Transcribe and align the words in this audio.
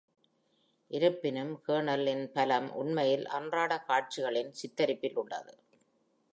இருப்பினும், 0.91 1.51
Kienzl 1.67 2.07
இன் 2.07 2.31
பலம் 2.31 2.73
உண்மையில் 2.73 3.27
அன்றாட 3.27 3.79
காட்சிகளின் 3.79 4.53
சித்தரிப்பில் 4.53 5.15
உள்ளது. 5.15 5.57